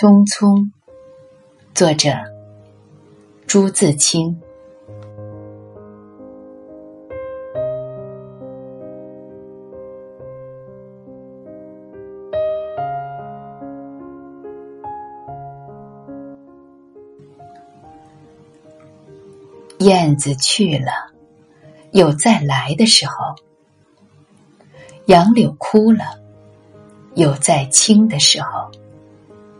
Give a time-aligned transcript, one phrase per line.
[0.00, 0.70] 匆匆，
[1.74, 2.08] 作者
[3.46, 4.34] 朱自清。
[19.80, 21.12] 燕子去了，
[21.90, 23.34] 有再来的时候；
[25.04, 26.04] 杨柳枯了，
[27.16, 28.70] 有再青的时候。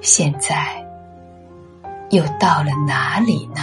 [0.00, 0.84] 现在
[2.10, 3.60] 又到了哪里呢？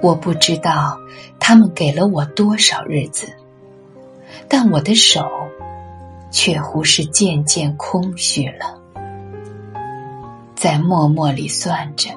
[0.00, 0.98] 我不知道
[1.40, 3.26] 他们给了我多少日子，
[4.48, 5.28] 但我的手
[6.30, 8.80] 却乎是渐渐空虚了。
[10.54, 12.10] 在默默里算着，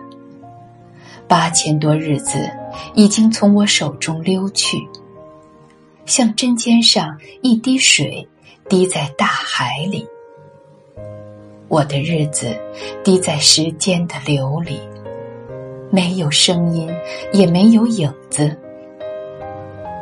[1.28, 2.50] 八千多日子
[2.94, 4.78] 已经从我手中溜去。
[6.06, 8.28] 像针尖上一滴水，
[8.68, 10.06] 滴在大海里。
[11.68, 12.54] 我的日子
[13.04, 14.80] 滴在时间的流里，
[15.90, 16.94] 没有声音，
[17.32, 18.58] 也没有影子。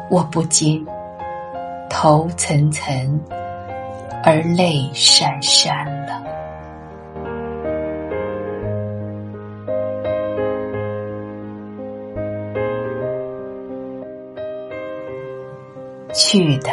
[0.09, 0.83] 我不禁
[1.89, 3.08] 头涔涔，
[4.23, 5.98] 而泪潸潸
[16.59, 16.71] 的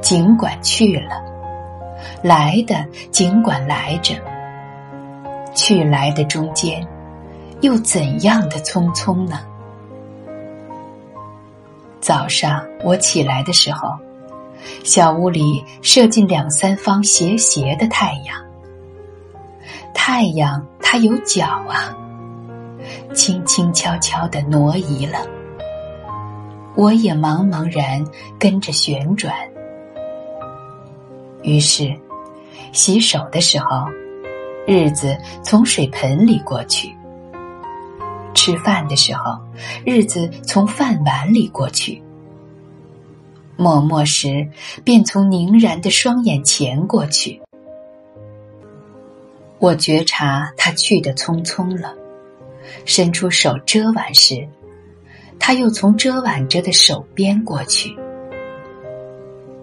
[0.00, 1.22] 尽管去了，
[2.22, 4.14] 来的尽管来着。
[5.54, 6.86] 去来的中间，
[7.62, 9.40] 又怎样的匆匆呢？
[12.00, 13.88] 早上我起来的时候，
[14.84, 18.36] 小屋里射进两三方斜斜的太阳。
[19.92, 21.92] 太阳它有脚啊，
[23.14, 25.18] 轻轻悄悄的挪移了。
[26.78, 28.04] 我也茫茫然
[28.38, 29.34] 跟着旋转，
[31.42, 31.92] 于是
[32.72, 33.84] 洗手的时候，
[34.64, 36.90] 日子从水盆里过去；
[38.32, 39.36] 吃饭的时候，
[39.84, 42.00] 日子从饭碗里过去；
[43.56, 44.48] 默默时，
[44.84, 47.42] 便从凝然的双眼前过去。
[49.58, 51.92] 我觉察他去的匆匆了，
[52.84, 54.48] 伸出手遮挽时。
[55.38, 57.96] 他又从遮挽着的手边过去。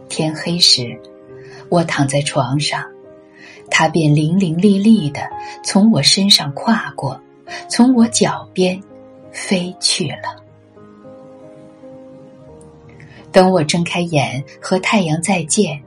[0.10, 1.00] 天黑时，
[1.70, 2.84] 我躺在床上，
[3.70, 5.22] 他便伶伶俐俐的
[5.64, 7.20] 从我身上跨过，
[7.70, 8.82] 从我脚边
[9.32, 10.44] 飞去了。
[13.32, 15.82] 等我睁开眼和太阳再见，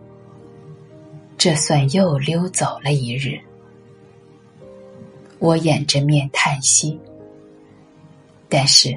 [1.38, 3.40] 这算又溜走了一日。
[5.38, 7.00] 我掩着面叹息，
[8.48, 8.96] 但是。